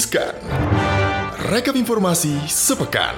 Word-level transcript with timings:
Riskan. 0.00 0.32
Rekap 1.52 1.76
informasi 1.76 2.32
sepekan. 2.48 3.12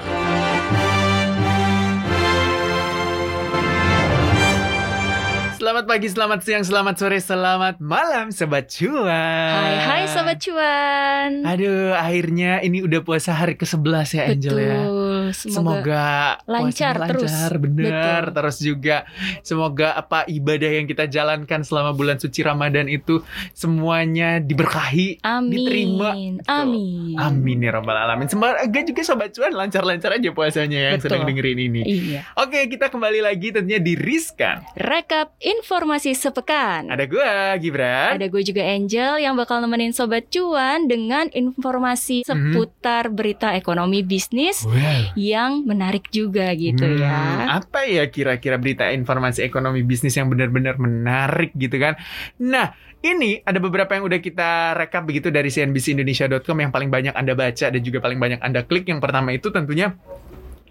Selamat 5.55 5.87
pagi, 5.87 6.11
selamat 6.11 6.39
siang, 6.43 6.63
selamat 6.67 6.95
sore, 6.99 7.23
selamat 7.23 7.79
malam 7.79 8.35
Sobat 8.35 8.67
Cuan 8.67 9.07
Hai 9.55 9.79
hai 9.79 10.03
Sobat 10.11 10.43
Cuan 10.43 11.47
Aduh, 11.47 11.95
akhirnya 11.95 12.59
ini 12.59 12.83
udah 12.83 12.99
puasa 12.99 13.31
hari 13.31 13.55
ke-11 13.55 14.07
ya 14.11 14.23
Angel 14.27 14.57
ya 14.59 14.83
Betul 15.25 15.51
Semoga, 15.53 15.53
Semoga 15.53 16.05
lancar 16.45 16.93
puasanya 16.93 17.07
terus. 17.07 17.31
lancar, 17.31 17.51
bener. 17.57 17.83
Betul. 17.85 18.33
Terus 18.33 18.57
juga 18.59 18.97
semoga 19.39 19.87
apa 19.93 20.19
ibadah 20.25 20.71
yang 20.73 20.85
kita 20.85 21.05
jalankan 21.05 21.61
selama 21.61 21.91
bulan 21.91 22.17
suci 22.17 22.41
Ramadan 22.41 22.87
itu 22.87 23.23
semuanya 23.53 24.37
diberkahi, 24.37 25.21
Amin 25.21 25.55
diterima. 25.55 26.11
Betul. 26.11 26.43
Amin 26.45 27.15
Amin 27.15 27.57
ya 27.59 27.71
rabbal 27.71 27.95
alamin. 27.95 28.27
Semoga 28.27 28.59
juga 28.81 29.01
sobat 29.01 29.31
cuan 29.31 29.53
lancar-lancar 29.53 30.11
aja 30.13 30.29
puasanya 30.29 30.79
yang 30.85 30.95
Betul. 30.97 31.07
sedang 31.09 31.23
dengerin 31.25 31.59
ini. 31.61 31.81
Iya 31.83 32.19
Oke, 32.35 32.67
kita 32.67 32.89
kembali 32.89 33.19
lagi 33.19 33.49
tentunya 33.49 33.77
di 33.77 33.93
Rizkan. 33.93 34.65
Rekap 34.73 35.37
informasi 35.39 36.11
sepekan 36.11 36.89
Ada 36.89 37.05
gua 37.05 37.55
Gibran. 37.55 38.17
Ada 38.17 38.25
gue 38.25 38.41
juga 38.41 38.63
Angel 38.65 39.19
yang 39.19 39.33
bakal 39.33 39.59
nemenin 39.59 39.93
Sobat 39.93 40.27
Cuan 40.27 40.85
dengan 40.85 41.29
informasi 41.29 42.23
Mhm. 42.23 42.25
seputar 42.25 43.07
berita 43.07 43.53
ekonomi 43.53 44.01
bisnis 44.01 44.65
Wow. 44.65 45.13
Yang 45.23 45.63
menarik 45.63 46.11
juga 46.11 46.51
gitu 46.51 46.83
Hmm, 46.83 46.99
ya. 46.99 47.15
Apa 47.63 47.87
ya 47.87 48.03
kira-kira 48.11 48.59
berita 48.59 48.91
informasi 48.91 49.39
ekonomi 49.39 49.79
bisnis 49.81 50.19
yang 50.19 50.27
benar-benar 50.27 50.75
menarik 50.75 51.55
gitu 51.55 51.79
kan? 51.79 51.95
Nah, 52.37 52.75
ini 52.99 53.39
ada 53.39 53.59
beberapa 53.59 53.95
yang 53.95 54.03
udah 54.03 54.19
kita 54.19 54.75
rekap 54.75 55.07
begitu 55.07 55.31
dari 55.31 55.47
cnbcindonesia.com 55.47 56.57
yang 56.59 56.71
paling 56.71 56.91
banyak 56.91 57.15
Anda 57.15 57.33
baca 57.33 57.65
dan 57.71 57.81
juga 57.81 58.03
paling 58.03 58.19
banyak 58.19 58.39
Anda 58.43 58.67
klik. 58.67 58.83
Yang 58.83 58.99
pertama 58.99 59.31
itu 59.31 59.47
tentunya 59.47 59.95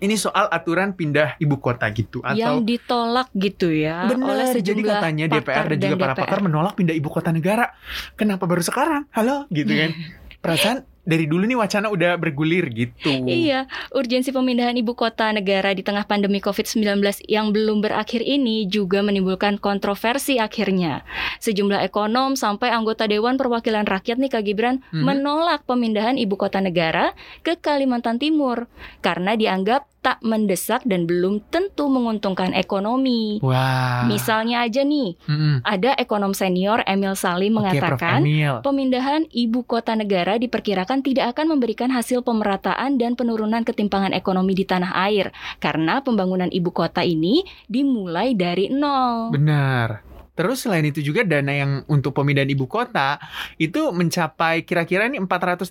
ini 0.02 0.18
soal 0.18 0.50
aturan 0.50 0.98
pindah 0.98 1.38
ibu 1.38 1.62
kota 1.62 1.86
gitu 1.94 2.26
Yang 2.26 2.42
atau 2.42 2.54
ditolak 2.66 3.28
gitu 3.38 3.70
ya 3.70 4.10
oleh 4.10 4.18
Benar, 4.18 4.50
jadi 4.58 4.58
sejumlah 4.58 4.98
katanya 4.98 5.24
DPR 5.30 5.64
dan 5.70 5.78
juga 5.78 5.94
para 5.94 6.12
DPR. 6.12 6.22
pakar 6.26 6.38
menolak 6.42 6.74
pindah 6.74 6.94
ibu 6.98 7.08
kota 7.08 7.30
negara. 7.30 7.70
Kenapa 8.18 8.44
baru 8.50 8.66
sekarang? 8.66 9.06
Halo, 9.14 9.46
gitu 9.54 9.70
kan? 9.70 9.94
Perasaan 10.42 10.78
dari 11.02 11.26
dulu 11.26 11.44
nih 11.44 11.58
wacana 11.58 11.90
udah 11.90 12.14
bergulir 12.14 12.70
gitu. 12.70 13.10
Iya, 13.26 13.66
urgensi 13.90 14.30
pemindahan 14.30 14.78
ibu 14.78 14.94
kota 14.94 15.34
negara 15.34 15.74
di 15.74 15.82
tengah 15.82 16.06
pandemi 16.06 16.38
COVID-19 16.38 17.02
yang 17.26 17.50
belum 17.50 17.82
berakhir 17.82 18.22
ini 18.22 18.70
juga 18.70 19.02
menimbulkan 19.02 19.58
kontroversi 19.58 20.38
akhirnya. 20.38 21.02
Sejumlah 21.42 21.82
ekonom 21.82 22.38
sampai 22.38 22.70
anggota 22.70 23.10
Dewan 23.10 23.34
Perwakilan 23.34 23.84
Rakyat 23.84 24.16
nih 24.22 24.30
Kak 24.30 24.42
Gibran 24.46 24.80
Mhm. 24.94 25.02
menolak 25.02 25.66
pemindahan 25.66 26.14
ibu 26.16 26.38
kota 26.38 26.62
negara 26.62 27.12
ke 27.42 27.58
Kalimantan 27.58 28.22
Timur 28.22 28.70
karena 29.02 29.34
dianggap 29.34 29.91
tak 30.02 30.18
mendesak 30.20 30.82
dan 30.82 31.06
belum 31.06 31.46
tentu 31.48 31.86
menguntungkan 31.86 32.52
ekonomi. 32.58 33.38
Wah. 33.38 34.04
Misalnya 34.10 34.66
aja 34.66 34.82
nih, 34.82 35.14
Mm-mm. 35.30 35.62
ada 35.62 35.94
ekonom 35.94 36.34
senior 36.34 36.82
Emil 36.84 37.14
Salim 37.14 37.54
Prof. 37.54 37.62
mengatakan 37.62 38.26
Emil. 38.26 38.58
Pemindahan 38.66 39.30
ibu 39.30 39.62
kota 39.62 39.94
negara 39.94 40.36
diperkirakan 40.42 41.06
tidak 41.06 41.38
akan 41.38 41.56
memberikan 41.56 41.94
hasil 41.94 42.26
pemerataan 42.26 42.98
dan 42.98 43.14
penurunan 43.14 43.62
ketimpangan 43.62 44.10
ekonomi 44.10 44.58
di 44.58 44.66
tanah 44.66 44.90
air 45.06 45.30
karena 45.62 46.02
pembangunan 46.02 46.50
ibu 46.50 46.74
kota 46.74 47.06
ini 47.06 47.46
dimulai 47.70 48.34
dari 48.34 48.68
nol. 48.74 49.30
Benar. 49.30 50.11
Terus 50.32 50.60
selain 50.60 50.82
itu 50.82 51.00
juga 51.00 51.22
dana 51.22 51.50
yang 51.50 51.70
untuk 51.86 52.12
pemindahan 52.12 52.48
ibu 52.48 52.64
kota 52.64 53.20
itu 53.56 53.92
mencapai 53.92 54.62
kira-kira 54.62 55.04
ini 55.04 55.20
466 55.20 55.68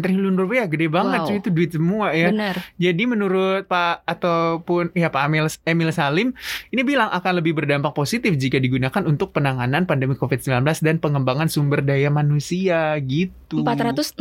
triliun 0.00 0.34
rupiah, 0.34 0.66
gede 0.66 0.86
banget 0.86 1.02
Wow. 1.16 1.26
cuy 1.26 1.36
itu 1.36 1.50
duit 1.50 1.70
semua 1.70 2.06
ya. 2.10 2.30
Benar. 2.30 2.54
Jadi 2.76 3.02
menurut 3.04 3.64
Pak 3.64 4.02
ataupun 4.04 4.92
ya 4.92 5.08
Pak 5.08 5.22
Emil 5.24 5.46
Emil 5.64 5.90
Salim 5.90 6.28
ini 6.68 6.82
bilang 6.82 7.10
akan 7.10 7.38
lebih 7.38 7.54
berdampak 7.54 7.90
positif 7.90 8.34
jika 8.34 8.56
digunakan 8.56 9.02
untuk 9.02 9.30
penanganan 9.30 9.82
pandemi 9.82 10.14
Covid-19 10.14 10.62
dan 10.80 10.96
pengembangan 10.96 11.46
sumber 11.46 11.80
daya 11.80 12.06
manusia 12.08 12.94
gitu. 13.00 13.60
466 13.60 14.18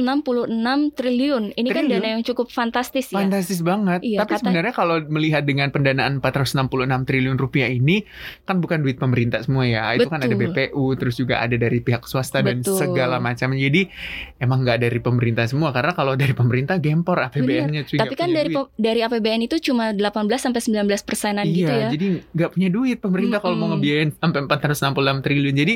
triliun. 0.91 1.43
Ini 1.51 1.67
kan 1.67 1.83
Triliun? 1.83 1.93
dana 1.95 2.07
yang 2.11 2.23
cukup 2.23 2.49
fantastis 2.49 3.09
ya. 3.09 3.17
Fantastis 3.19 3.61
banget. 3.61 4.01
Iya, 4.01 4.21
Tapi 4.21 4.31
kata- 4.31 4.41
sebenarnya 4.41 4.73
kalau 4.73 5.01
melihat 5.07 5.43
dengan 5.43 5.69
pendanaan 5.69 6.17
466 6.17 6.69
triliun 7.03 7.37
rupiah 7.37 7.67
ini 7.67 8.05
kan 8.43 8.57
bukan 8.57 8.81
duit 8.81 8.97
pemerintah 8.97 9.41
semua 9.41 9.65
ya. 9.65 9.82
Itu 9.91 10.07
kan 10.07 10.23
ada 10.23 10.31
Betul. 10.31 10.55
BPU, 10.55 10.85
terus 10.95 11.15
juga 11.19 11.43
ada 11.43 11.55
dari 11.59 11.83
pihak 11.83 12.07
swasta 12.07 12.39
dan 12.39 12.63
Betul. 12.63 12.79
segala 12.79 13.19
macam. 13.19 13.51
Jadi 13.51 13.91
emang 14.39 14.63
nggak 14.63 14.79
dari 14.79 14.99
pemerintah 15.03 15.43
semua 15.45 15.75
karena 15.75 15.91
kalau 15.91 16.15
dari 16.15 16.31
pemerintah 16.31 16.79
gempor 16.79 17.19
APBN-nya 17.19 17.83
cuy. 17.83 17.99
Tapi 17.99 18.15
kan 18.15 18.31
punya 18.31 18.37
dari 18.39 18.53
duit. 18.55 18.67
dari 18.79 18.99
APBN 19.03 19.41
itu 19.51 19.55
cuma 19.59 19.91
18 19.91 19.99
sampai 20.39 20.61
19 20.63 21.03
persenan 21.03 21.45
Iya, 21.45 21.53
gitu 21.53 21.73
ya. 21.73 21.87
jadi 21.91 22.07
nggak 22.31 22.49
punya 22.55 22.69
duit 22.71 22.97
pemerintah 23.03 23.39
kalau 23.43 23.55
mau 23.59 23.69
ngebiayain 23.75 24.15
sampai 24.15 24.39
466 24.47 25.25
triliun. 25.25 25.55
Jadi 25.59 25.75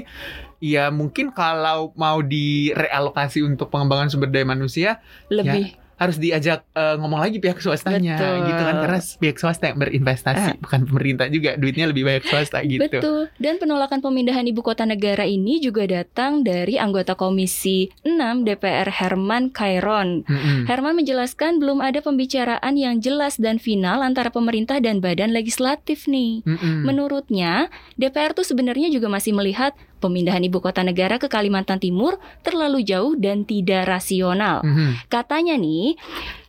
ya 0.64 0.90
mungkin 0.90 1.36
kalau 1.36 1.92
mau 1.94 2.24
direalokasi 2.24 3.46
untuk 3.46 3.70
pengembangan 3.70 4.10
sumber 4.10 4.32
daya 4.34 4.48
manusia 4.48 5.04
Lebih 5.30 5.87
harus 5.98 6.18
diajak 6.22 6.62
eh, 6.78 6.96
ngomong 7.02 7.18
lagi 7.18 7.42
pihak 7.42 7.58
swastanya 7.58 8.16
Betul. 8.22 8.38
gitu 8.54 8.62
kan 8.62 8.76
karena 8.86 9.00
pihak 9.02 9.38
swasta 9.42 9.64
yang 9.74 9.78
berinvestasi 9.82 10.50
bukan 10.62 10.82
pemerintah 10.86 11.26
juga 11.28 11.58
duitnya 11.58 11.90
lebih 11.90 12.06
banyak 12.06 12.24
swasta 12.30 12.62
gitu. 12.62 12.86
Betul. 12.86 13.22
Dan 13.42 13.58
penolakan 13.58 14.00
pemindahan 14.06 14.46
ibu 14.46 14.62
kota 14.62 14.86
negara 14.86 15.26
ini 15.26 15.58
juga 15.58 15.90
datang 15.90 16.46
dari 16.46 16.78
anggota 16.78 17.18
Komisi 17.18 17.90
6 18.06 18.46
DPR 18.46 18.94
Herman 18.94 19.50
Kairon. 19.50 20.22
Mm-mm. 20.30 20.70
Herman 20.70 20.94
menjelaskan 21.02 21.58
belum 21.58 21.82
ada 21.82 22.00
pembicaraan 22.06 22.78
yang 22.78 23.02
jelas 23.02 23.42
dan 23.42 23.58
final 23.58 24.06
antara 24.06 24.30
pemerintah 24.30 24.78
dan 24.78 25.02
badan 25.02 25.34
legislatif 25.34 26.06
nih. 26.06 26.46
Mm-mm. 26.46 26.86
Menurutnya, 26.86 27.74
DPR 27.98 28.38
tuh 28.38 28.46
sebenarnya 28.46 28.94
juga 28.94 29.10
masih 29.10 29.34
melihat 29.34 29.74
pemindahan 29.98 30.42
ibu 30.46 30.62
kota 30.62 30.86
negara 30.86 31.18
ke 31.18 31.28
Kalimantan 31.30 31.82
Timur 31.82 32.22
terlalu 32.46 32.86
jauh 32.86 33.18
dan 33.18 33.44
tidak 33.44 33.90
rasional. 33.90 34.62
Mhm. 34.64 35.10
Katanya 35.10 35.58
nih, 35.58 35.98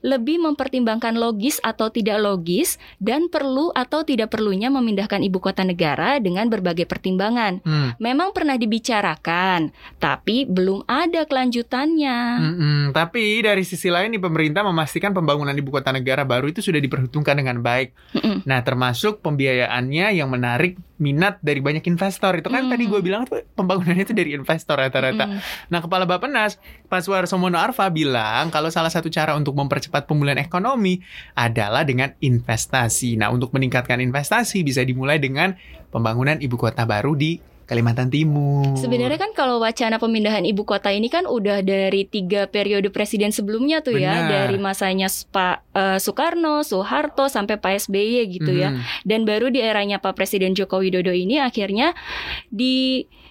lebih 0.04 0.38
mempertimbangkan 0.42 1.18
logis 1.18 1.58
atau 1.64 1.90
tidak 1.90 2.22
logis 2.22 2.76
dan 3.02 3.26
perlu 3.26 3.70
atau 3.74 4.06
tidak 4.06 4.30
perlunya 4.30 4.70
memindahkan 4.70 5.22
ibu 5.22 5.38
kota 5.42 5.64
negara 5.66 6.18
dengan 6.22 6.46
berbagai 6.46 6.86
pertimbangan. 6.86 7.62
Mm. 7.62 7.88
Memang 7.98 8.30
pernah 8.30 8.54
dibicarakan, 8.54 9.70
tapi 9.98 10.44
belum 10.46 10.86
ada 10.86 11.24
kelanjutannya. 11.24 12.18
Mm-mm. 12.38 12.80
Tapi 12.94 13.42
dari 13.42 13.64
sisi 13.66 13.90
lain 13.90 14.14
nih 14.14 14.22
pemerintah 14.22 14.62
memastikan 14.62 15.10
pembangunan 15.10 15.54
ibu 15.54 15.70
kota 15.72 15.90
negara 15.90 16.22
baru 16.22 16.50
itu 16.50 16.62
sudah 16.62 16.78
diperhitungkan 16.78 17.34
dengan 17.38 17.58
baik. 17.64 17.94
Mm-mm. 18.14 18.46
Nah, 18.46 18.60
termasuk 18.62 19.24
pembiayaannya 19.24 20.14
yang 20.14 20.28
menarik 20.30 20.78
minat 20.98 21.38
dari 21.40 21.62
banyak 21.62 21.86
investor. 21.86 22.34
Itu 22.34 22.50
kan 22.50 22.66
Mm. 22.66 22.70
tadi 22.74 22.84
gue 22.90 23.00
bilang 23.00 23.22
tuh 23.24 23.46
pembangunannya 23.54 24.02
itu 24.02 24.14
dari 24.14 24.34
investor 24.34 24.76
rata-rata. 24.82 25.30
Mm. 25.30 25.38
Nah, 25.70 25.78
Kepala 25.78 26.04
Bappenas, 26.04 26.58
Pak 26.90 27.00
Suarso 27.06 27.38
Mono 27.38 27.56
Arfa 27.56 27.86
bilang 27.88 28.50
kalau 28.50 28.68
salah 28.68 28.90
satu 28.90 29.06
cara 29.08 29.38
untuk 29.38 29.54
mempercepat 29.54 29.87
pemulihan 29.88 30.38
ekonomi 30.38 31.00
adalah 31.34 31.82
dengan 31.82 32.14
investasi. 32.20 33.16
Nah, 33.18 33.32
untuk 33.32 33.50
meningkatkan 33.56 33.98
investasi 33.98 34.62
bisa 34.62 34.84
dimulai 34.84 35.18
dengan 35.18 35.56
pembangunan 35.88 36.38
ibu 36.38 36.54
kota 36.54 36.84
baru 36.84 37.16
di 37.16 37.57
Kalimantan 37.68 38.08
Timur. 38.08 38.80
Sebenarnya 38.80 39.20
kan 39.20 39.36
kalau 39.36 39.60
wacana 39.60 40.00
pemindahan 40.00 40.48
ibu 40.48 40.64
kota 40.64 40.88
ini 40.88 41.12
kan 41.12 41.28
udah 41.28 41.60
dari 41.60 42.08
tiga 42.08 42.48
periode 42.48 42.88
presiden 42.88 43.28
sebelumnya 43.28 43.84
tuh 43.84 44.00
ya, 44.00 44.24
Benar. 44.24 44.30
dari 44.48 44.56
masanya 44.56 45.06
Pak 45.28 45.56
eh, 45.76 45.98
Soekarno, 46.00 46.64
Soeharto 46.64 47.28
sampai 47.28 47.60
Pak 47.60 47.84
SBY 47.84 48.24
gitu 48.32 48.56
ya. 48.56 48.72
Mhm. 48.72 49.04
Dan 49.04 49.20
baru 49.28 49.52
di 49.52 49.60
eranya 49.60 50.00
Pak 50.00 50.16
Presiden 50.16 50.56
Joko 50.56 50.80
Widodo 50.80 51.12
ini 51.12 51.36
akhirnya 51.36 51.92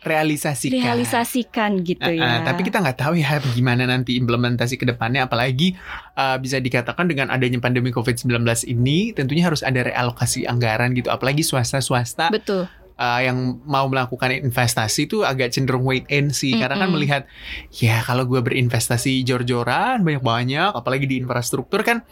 Realisasikan. 0.07 0.71
direalisasikan 0.71 1.71
gitu 1.83 2.05
Ah, 2.05 2.15
ah, 2.15 2.37
ya. 2.39 2.45
tapi 2.45 2.61
kita 2.63 2.79
nggak 2.79 2.95
tahu 3.01 3.19
ya 3.19 3.41
gimana 3.51 3.83
nanti 3.83 4.15
implementasi 4.15 4.79
ke 4.79 4.85
depannya 4.85 5.25
apalagi 5.25 5.75
ah, 6.15 6.37
bisa 6.37 6.61
dikatakan 6.61 7.09
dengan 7.09 7.27
adanya 7.27 7.59
pandemi 7.59 7.89
Covid-19 7.91 8.39
ini 8.69 9.11
tentunya 9.11 9.43
harus 9.43 9.65
ada 9.65 9.83
realokasi 9.83 10.47
anggaran 10.47 10.93
gitu 10.95 11.11
apalagi 11.11 11.43
swasta-swasta 11.43 12.29
betul. 12.31 12.69
Uh, 12.97 13.21
yang 13.23 13.61
mau 13.63 13.85
melakukan 13.87 14.33
investasi 14.43 15.07
itu 15.07 15.23
agak 15.23 15.53
cenderung 15.53 15.85
wait 15.85 16.03
and 16.11 16.33
see. 16.33 16.57
Karena 16.57 16.75
kan 16.75 16.89
melihat 16.91 17.23
ya 17.71 18.03
kalau 18.03 18.25
gue 18.25 18.41
berinvestasi 18.43 19.23
jor-joran 19.23 20.03
banyak-banyak 20.03 20.73
apalagi 20.73 21.05
di 21.05 21.21
infrastruktur 21.21 21.85
kan 21.85 22.03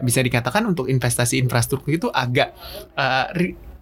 bisa 0.00 0.24
dikatakan 0.24 0.66
untuk 0.66 0.88
investasi 0.90 1.38
infrastruktur 1.38 1.92
itu 1.92 2.08
agak 2.10 2.56
uh, 2.96 3.30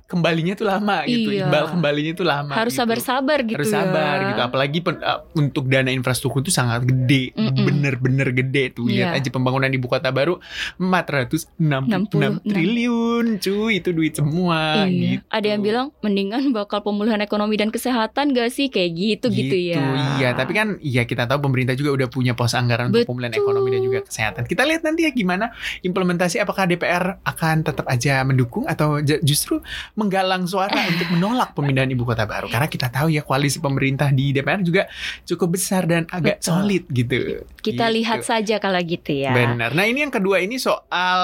kembalinya 0.08 0.56
tuh 0.56 0.64
lama 0.64 1.04
gitu. 1.04 1.28
Iya. 1.30 1.52
Imbal 1.52 1.68
kembalinya 1.68 2.12
tuh 2.16 2.24
lama. 2.24 2.52
Harus 2.56 2.72
gitu. 2.72 2.80
sabar-sabar 2.80 3.38
gitu 3.44 3.60
harus 3.60 3.68
ya. 3.68 3.84
sabar 3.84 4.16
gitu 4.24 4.40
apalagi 4.40 4.78
pen- 4.80 5.04
uh, 5.04 5.20
untuk 5.36 5.68
dana 5.68 5.92
infrastruktur 5.92 6.40
itu 6.40 6.48
sangat 6.48 6.82
gede 6.82 7.36
bener-bener 7.36 8.32
gede 8.32 8.72
tuh 8.72 8.88
lihat 8.88 9.12
Iya. 9.12 9.20
aja 9.20 9.28
pembangunan 9.28 9.68
ibu 9.68 9.84
kota 9.84 10.08
baru 10.08 10.40
466 10.80 12.08
66. 12.08 12.40
triliun 12.42 13.26
cuy 13.36 13.72
itu 13.78 13.90
duit 13.92 14.14
semua 14.14 14.88
Iya. 14.88 15.20
gitu 15.20 15.24
Ada 15.28 15.46
yang 15.46 15.60
bilang 15.60 15.86
mendingan 16.00 16.42
bakal 16.50 16.80
pemulihan 16.80 17.20
ekonomi 17.20 17.54
dan 17.54 17.68
kesehatan 17.68 18.32
gak 18.32 18.48
sih 18.48 18.72
kayak 18.72 18.90
gitu 18.94 19.26
gitu, 19.28 19.54
ya. 19.54 19.76
iya 20.16 20.32
tapi 20.32 20.56
kan 20.56 20.80
iya 20.80 21.04
kita 21.04 21.28
tahu 21.28 21.42
pemerintah 21.42 21.76
juga 21.76 21.92
udah 21.94 22.08
punya 22.08 22.32
pos 22.32 22.56
anggaran 22.56 22.88
untuk 22.88 23.04
Betul. 23.04 23.10
pemulihan 23.12 23.34
ekonomi 23.36 23.68
dan 23.70 23.82
juga 23.82 24.00
kesehatan 24.02 24.42
kita 24.44 24.64
lihat 24.64 24.82
nanti 24.82 25.04
ya 25.04 25.12
gimana 25.12 25.52
implementasi 25.84 26.40
apakah 26.40 26.64
DPR 26.64 27.20
akan 27.22 27.56
tetap 27.62 27.84
aja 27.86 28.24
mendukung 28.24 28.64
atau 28.64 28.98
justru 29.20 29.60
menggalang 29.98 30.46
suara 30.46 30.78
untuk 30.86 31.10
menolak 31.10 31.58
pemindahan 31.58 31.90
ibu 31.90 32.06
kota 32.06 32.22
baru 32.22 32.46
karena 32.46 32.70
kita 32.70 32.86
tahu 32.86 33.10
ya 33.10 33.26
koalisi 33.26 33.58
pemerintah 33.58 34.14
di 34.14 34.30
DPR 34.30 34.62
juga 34.62 34.86
cukup 35.26 35.58
besar 35.58 35.90
dan 35.90 36.06
agak 36.06 36.38
Betul. 36.38 36.46
solid 36.46 36.84
gitu 36.88 37.16
Kita 37.58 37.90
Gitu. 37.90 37.96
lihat 37.98 38.22
saja 38.22 38.56
kalau 38.62 38.78
gitu 38.78 39.10
ya. 39.10 39.34
Benar. 39.34 39.74
Nah 39.74 39.84
ini 39.84 40.06
yang 40.06 40.14
kedua 40.14 40.38
ini 40.38 40.56
soal 40.56 41.20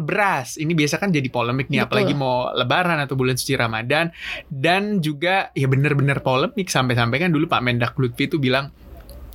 beras. 0.00 0.54
Ini 0.56 0.70
biasa 0.72 1.02
kan 1.02 1.10
jadi 1.10 1.26
polemik 1.28 1.66
nih, 1.68 1.82
Betul. 1.82 1.88
apalagi 1.90 2.14
mau 2.14 2.54
Lebaran 2.54 3.02
atau 3.02 3.18
bulan 3.18 3.34
suci 3.34 3.58
Ramadan. 3.58 4.14
Dan 4.46 5.02
juga 5.02 5.50
ya 5.52 5.66
benar-benar 5.66 6.22
polemik 6.22 6.70
sampai-sampai 6.70 7.18
kan 7.18 7.30
dulu 7.34 7.50
Pak 7.50 7.60
Mendak 7.60 7.98
Lutfi 7.98 8.30
itu 8.30 8.38
bilang 8.38 8.70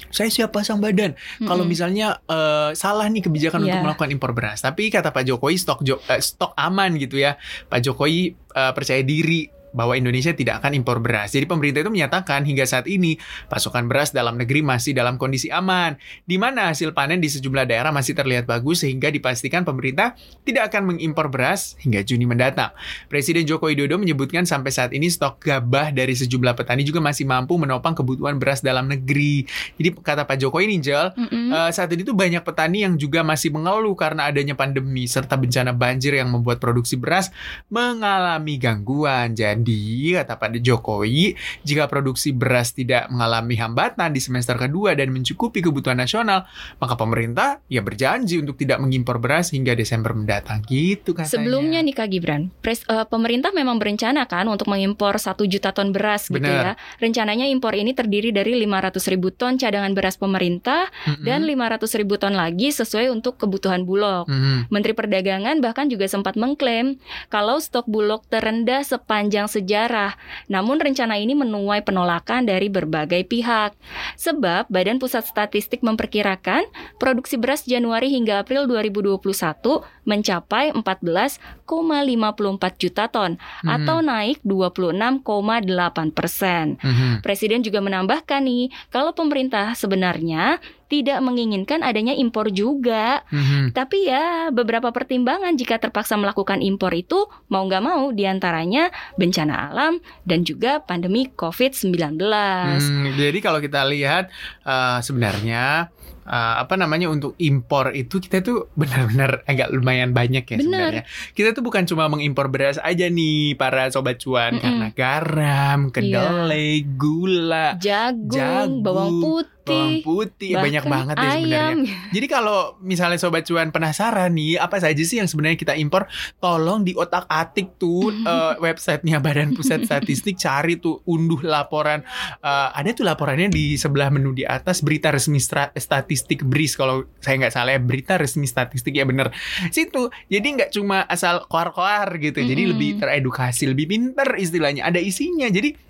saya 0.09 0.27
siap 0.27 0.49
pasang 0.49 0.77
badan 0.77 1.13
kalau 1.39 1.61
Mm-mm. 1.61 1.69
misalnya 1.69 2.07
eh, 2.23 2.71
salah 2.73 3.05
nih 3.05 3.21
kebijakan 3.21 3.61
untuk 3.61 3.71
Iya. 3.71 3.83
melakukan 3.83 4.09
impor 4.09 4.31
beras. 4.31 4.59
Tapi 4.59 4.87
kata 4.87 5.09
Pak 5.09 5.23
Jokowi 5.23 5.55
stok 5.55 5.79
jo- 5.81 6.01
eh, 6.03 6.17
stok 6.17 6.53
aman 6.55 6.95
gitu 6.95 7.15
ya. 7.15 7.37
Pak 7.65 7.79
Jokowi 7.79 8.21
eh, 8.33 8.71
percaya 8.71 9.01
diri 9.01 9.58
bahwa 9.71 9.97
Indonesia 9.97 10.33
tidak 10.33 10.63
akan 10.63 10.77
impor 10.77 10.99
beras. 11.03 11.33
Jadi 11.33 11.45
pemerintah 11.45 11.85
itu 11.85 11.91
menyatakan 11.91 12.45
hingga 12.45 12.65
saat 12.65 12.85
ini 12.89 13.17
pasokan 13.47 13.85
beras 13.85 14.11
dalam 14.11 14.37
negeri 14.37 14.61
masih 14.65 14.95
dalam 14.95 15.17
kondisi 15.21 15.49
aman, 15.53 15.97
di 16.25 16.37
mana 16.41 16.73
hasil 16.73 16.93
panen 16.93 17.21
di 17.21 17.29
sejumlah 17.29 17.69
daerah 17.69 17.93
masih 17.93 18.13
terlihat 18.17 18.49
bagus 18.49 18.85
sehingga 18.85 19.09
dipastikan 19.13 19.65
pemerintah 19.65 20.17
tidak 20.45 20.73
akan 20.73 20.95
mengimpor 20.95 21.29
beras 21.29 21.77
hingga 21.81 22.01
Juni 22.01 22.25
mendatang. 22.25 22.73
Presiden 23.11 23.45
Joko 23.45 23.69
Widodo 23.69 23.99
menyebutkan 24.01 24.45
sampai 24.47 24.73
saat 24.73 24.91
ini 24.95 25.11
stok 25.11 25.41
gabah 25.43 25.93
dari 25.93 26.17
sejumlah 26.17 26.57
petani 26.57 26.81
juga 26.81 27.03
masih 27.03 27.27
mampu 27.29 27.59
menopang 27.59 27.93
kebutuhan 27.93 28.41
beras 28.41 28.63
dalam 28.63 28.89
negeri. 28.89 29.45
Jadi 29.77 29.89
kata 29.99 30.25
Pak 30.25 30.37
Jokowi 30.39 30.65
nih, 30.75 30.79
Jel, 30.81 31.07
Mm-mm. 31.13 31.51
Eh, 31.53 31.71
saat 31.75 31.91
ini 31.93 32.01
tuh 32.05 32.15
banyak 32.15 32.41
petani 32.41 32.87
yang 32.87 32.95
juga 32.95 33.21
masih 33.21 33.53
mengeluh 33.53 33.93
karena 33.93 34.31
adanya 34.31 34.55
pandemi 34.55 35.05
serta 35.05 35.35
bencana 35.35 35.75
banjir 35.75 36.15
yang 36.15 36.31
membuat 36.31 36.57
produksi 36.63 36.95
beras 36.95 37.29
mengalami 37.67 38.55
gangguan. 38.57 39.35
Jadi, 39.35 39.58
kata 39.65 40.37
Pak 40.37 40.59
Jokowi, 40.59 41.35
jika 41.63 41.89
produksi 41.89 42.31
beras 42.31 42.71
tidak 42.71 43.07
mengalami 43.11 43.59
hambatan 43.59 44.13
di 44.13 44.21
semester 44.21 44.55
kedua 44.55 44.95
dan 44.95 45.11
mencukupi 45.11 45.59
kebutuhan 45.59 45.99
nasional, 45.99 46.45
maka 46.79 46.95
pemerintah 46.95 47.59
ya 47.67 47.83
berjanji 47.83 48.39
untuk 48.39 48.55
tidak 48.55 48.79
mengimpor 48.79 49.19
beras 49.19 49.51
hingga 49.51 49.75
Desember 49.75 50.15
mendatang. 50.15 50.63
Gitu 50.63 51.11
katanya. 51.11 51.31
Sebelumnya 51.33 51.79
nih 51.83 51.95
Kak 51.95 52.07
Gibran, 52.13 52.53
pres- 52.63 52.87
eh, 52.87 53.05
pemerintah 53.09 53.51
memang 53.51 53.81
berencana 53.81 54.23
kan 54.29 54.47
untuk 54.47 54.71
mengimpor 54.71 55.17
1 55.17 55.43
juta 55.49 55.73
ton 55.73 55.91
beras 55.91 56.29
gitu 56.29 56.39
Benar. 56.39 56.73
ya. 56.77 57.01
Rencananya 57.01 57.45
impor 57.49 57.73
ini 57.75 57.91
terdiri 57.91 58.31
dari 58.31 58.55
500 58.61 59.11
ribu 59.11 59.33
ton 59.33 59.57
cadangan 59.59 59.91
beras 59.91 60.15
pemerintah 60.15 60.87
Mm-mm. 61.09 61.25
dan 61.25 61.43
500 61.43 61.99
ribu 61.99 62.15
ton 62.21 62.37
lagi 62.37 62.69
sesuai 62.71 63.09
untuk 63.09 63.41
kebutuhan 63.41 63.83
Bulog. 63.83 64.29
Mm-mm. 64.29 64.69
Menteri 64.69 64.93
Perdagangan 64.93 65.57
bahkan 65.59 65.89
juga 65.89 66.05
sempat 66.05 66.37
mengklaim 66.37 67.01
kalau 67.27 67.57
stok 67.57 67.89
Bulog 67.89 68.23
terendah 68.29 68.85
sepanjang 68.85 69.48
sejarah. 69.49 70.13
Namun 70.45 70.77
rencana 70.77 71.17
ini 71.17 71.33
menuai 71.33 71.81
penolakan 71.81 72.45
dari 72.45 72.69
berbagai 72.69 73.25
pihak. 73.25 73.73
Sebab 74.15 74.69
Badan 74.69 75.01
Pusat 75.01 75.25
Statistik 75.25 75.81
memperkirakan 75.81 76.69
produksi 77.01 77.41
beras 77.41 77.65
Januari 77.65 78.13
hingga 78.13 78.45
April 78.45 78.69
2021 78.69 79.81
mencapai 80.05 80.69
14,54 80.77 82.77
juta 82.77 83.09
ton 83.09 83.41
Mhm. 83.65 83.69
atau 83.69 83.97
naik 84.05 84.37
26,8 84.45 86.13
persen. 86.13 86.77
Mhm. 86.77 87.25
Presiden 87.25 87.65
juga 87.65 87.81
menambahkan 87.81 88.45
nih, 88.45 88.69
kalau 88.93 89.17
pemerintah 89.17 89.73
sebenarnya 89.73 90.61
tidak 90.89 91.21
menginginkan 91.21 91.85
adanya 91.85 92.17
impor 92.17 92.49
juga. 92.49 93.21
Mhm. 93.29 93.71
Tapi 93.77 94.09
ya 94.09 94.49
beberapa 94.49 94.89
pertimbangan 94.89 95.53
jika 95.55 95.77
terpaksa 95.77 96.17
melakukan 96.17 96.59
impor 96.65 96.91
itu 96.97 97.29
mau 97.47 97.63
nggak 97.69 97.83
mau 97.85 98.09
di 98.09 98.25
antaranya 98.25 98.89
bencana 99.15 99.69
alam 99.69 100.01
dan 100.25 100.41
juga 100.41 100.81
pandemi 100.81 101.29
COVID-19. 101.29 102.17
Hmm, 102.19 103.13
jadi 103.15 103.39
kalau 103.39 103.61
kita 103.61 103.85
lihat 103.85 104.33
eh, 104.65 104.99
sebenarnya 105.05 105.93
eh, 106.29 106.55
apa 106.61 106.77
namanya 106.77 107.09
untuk 107.09 107.33
impor 107.41 107.91
itu 107.91 108.21
kita 108.21 108.39
tuh 108.39 108.69
benar-benar 108.77 109.41
agak 109.43 109.73
lumayan 109.73 110.13
banyak 110.13 110.45
ya 110.45 110.57
Benar. 110.61 110.63
sebenarnya. 110.63 111.03
Kita 111.33 111.49
tuh 111.51 111.63
bukan 111.65 111.83
cuma 111.89 112.05
mengimpor 112.05 112.47
beras 112.47 112.77
aja 112.79 113.09
nih 113.09 113.57
para 113.57 113.89
sobat 113.89 114.21
cuan 114.21 114.55
Mm-mm. 114.55 114.61
karena 114.61 114.87
garam, 114.93 115.79
kedelai, 115.89 116.85
gula, 116.85 117.75
Jagung, 117.81 118.29
Jagung, 118.29 118.73
bawang 118.85 119.17
putih, 119.19 119.57
bawang 119.65 119.97
putih, 120.05 120.49
ya 120.53 120.61
banyak 120.61 120.83
bahkan 120.85 120.93
banget 120.93 121.15
ya 121.17 121.29
sebenarnya. 121.33 121.95
Jadi 122.13 122.27
kalau 122.29 122.59
misalnya 122.81 123.17
sobat 123.17 123.43
cuan 123.45 123.69
penasaran 123.73 124.29
nih 124.33 124.61
apa 124.61 124.77
saja 124.77 125.01
sih 125.01 125.17
yang 125.17 125.29
sebenarnya 125.29 125.57
kita 125.57 125.73
impor, 125.73 126.05
tolong 126.37 126.85
di 126.85 126.93
otak 126.93 127.25
atik 127.25 127.81
tuh 127.81 128.13
eh, 128.13 128.53
websitenya 128.61 129.17
Badan 129.17 129.57
Pusat 129.57 129.85
Statistik 129.89 130.37
cari 130.37 130.77
tuh 130.77 131.01
unduh 131.05 131.41
laporan. 131.41 132.05
Eh, 132.39 132.69
ada 132.75 132.89
tuh 132.93 133.05
laporannya 133.07 133.49
di 133.49 133.77
sebelah 133.79 134.09
menu 134.13 134.33
di 134.33 134.43
atas 134.45 134.85
berita 134.85 135.09
resmi 135.09 135.39
stra- 135.39 135.71
statistik 136.19 136.43
BRIS 136.43 136.75
kalau 136.75 137.07
saya 137.23 137.39
nggak 137.39 137.55
salah 137.55 137.71
ya 137.71 137.79
berita 137.79 138.19
resmi 138.19 138.43
statistik 138.43 138.91
ya 138.91 139.07
bener 139.07 139.31
situ. 139.71 140.11
Jadi 140.27 140.47
nggak 140.59 140.75
cuma 140.75 141.07
asal 141.07 141.47
koar-koar 141.47 142.19
gitu. 142.19 142.43
Jadi 142.43 142.67
Mm-mm. 142.67 142.71
lebih 142.75 142.89
teredukasi, 142.99 143.71
lebih 143.71 143.87
pinter 143.87 144.35
istilahnya. 144.35 144.83
Ada 144.83 144.99
isinya. 144.99 145.47
Jadi 145.47 145.87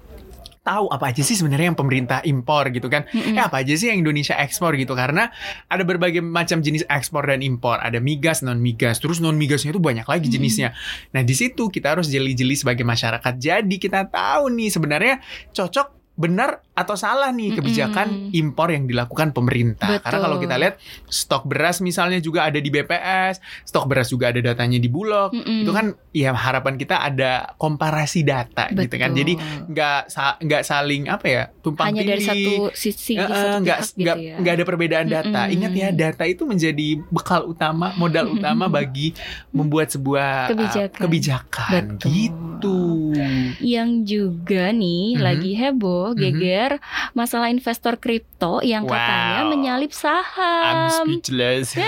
tahu 0.60 0.86
apa 0.92 1.10
aja 1.10 1.26
sih 1.26 1.34
sebenarnya 1.34 1.74
yang 1.74 1.80
pemerintah 1.80 2.20
impor 2.22 2.70
gitu 2.70 2.92
kan 2.92 3.08
Mm-mm. 3.10 3.34
Eh, 3.34 3.42
apa 3.42 3.64
aja 3.64 3.74
sih 3.74 3.90
yang 3.90 4.06
Indonesia 4.06 4.38
ekspor 4.38 4.76
gitu 4.78 4.94
karena 4.94 5.34
ada 5.66 5.82
berbagai 5.82 6.22
macam 6.22 6.62
jenis 6.62 6.86
ekspor 6.86 7.26
dan 7.26 7.42
impor 7.42 7.80
ada 7.82 7.98
migas 7.98 8.46
non 8.46 8.60
migas 8.60 9.02
terus 9.02 9.18
non 9.24 9.40
migasnya 9.40 9.74
itu 9.74 9.82
banyak 9.82 10.06
lagi 10.06 10.28
Mm. 10.30 10.36
jenisnya 10.36 10.70
nah 11.16 11.24
di 11.26 11.32
situ 11.34 11.72
kita 11.74 11.98
harus 11.98 12.12
jeli-jeli 12.12 12.54
sebagai 12.60 12.86
masyarakat 12.86 13.34
jadi 13.40 13.76
kita 13.82 14.14
tahu 14.14 14.52
nih 14.52 14.70
sebenarnya 14.70 15.16
cocok 15.56 15.96
benar 16.20 16.60
atau 16.80 16.96
salah 16.96 17.28
nih 17.30 17.52
kebijakan 17.54 18.08
Mm-mm. 18.08 18.40
impor 18.40 18.72
yang 18.72 18.88
dilakukan 18.88 19.30
pemerintah 19.30 19.92
Betul. 19.92 20.04
karena 20.06 20.20
kalau 20.22 20.38
kita 20.40 20.56
lihat 20.56 20.76
stok 21.06 21.44
beras 21.44 21.78
misalnya 21.80 22.20
juga 22.20 22.48
ada 22.48 22.56
di 22.56 22.70
BPS 22.70 23.38
stok 23.64 23.86
beras 23.86 24.08
juga 24.08 24.32
ada 24.32 24.40
datanya 24.40 24.78
di 24.78 24.88
Bulog 24.88 25.36
Mm-mm. 25.36 25.68
itu 25.68 25.72
kan 25.72 25.86
ya 26.10 26.32
harapan 26.32 26.76
kita 26.76 26.96
ada 26.98 27.52
komparasi 27.56 28.24
data 28.24 28.72
gitu 28.72 28.96
kan 28.96 29.12
Betul. 29.12 29.20
jadi 29.20 29.34
nggak 29.68 30.00
nggak 30.40 30.62
saling 30.64 31.04
apa 31.06 31.26
ya 31.28 31.44
tumpang 31.60 31.92
hanya 31.92 32.04
dari 32.08 32.24
satu 32.24 32.54
sisi 32.72 33.20
satu 33.20 33.60
nggak 33.60 33.80
pihak 33.80 33.92
gitu 33.92 34.00
nggak 34.00 34.18
ya. 34.18 34.36
nggak 34.40 34.54
ada 34.54 34.64
perbedaan 34.64 35.08
data. 35.08 35.42
Mm-mm. 35.42 35.56
Ingat 35.56 35.72
ya, 35.74 35.90
data 35.90 36.24
itu 36.24 36.46
menjadi 36.46 36.88
bekal 37.10 37.42
utama, 37.46 37.92
modal 37.96 38.30
utama 38.30 38.70
bagi 38.70 39.12
membuat 39.50 39.90
sebuah 39.90 40.48
uh, 40.48 40.50
Kebijakan. 40.54 41.02
kebijakan. 41.02 41.84
Betul. 41.98 42.10
Gitu. 42.10 42.78
Yang 43.60 43.90
juga 44.06 44.64
nih 44.70 45.16
Mhm. 45.16 45.22
lagi 45.22 45.52
heboh 45.56 46.14
Mhm. 46.14 46.18
geger 46.18 46.69
masalah 47.18 47.50
investor 47.50 47.98
kripto 47.98 48.29
yang 48.62 48.84
katanya 48.84 49.44
Wow. 49.44 49.52
menyalip 49.52 49.92
I'm 49.92 50.00
saham. 50.00 50.88
speechless. 51.20 51.76